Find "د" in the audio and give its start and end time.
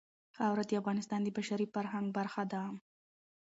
0.67-0.71, 1.23-1.27